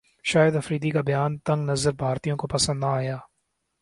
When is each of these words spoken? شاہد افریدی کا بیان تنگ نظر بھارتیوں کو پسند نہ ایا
شاہد 0.25 0.55
افریدی 0.55 0.89
کا 0.91 1.01
بیان 1.01 1.37
تنگ 1.45 1.69
نظر 1.69 1.91
بھارتیوں 1.99 2.37
کو 2.37 2.47
پسند 2.47 2.79
نہ 2.79 2.91
ایا 2.99 3.17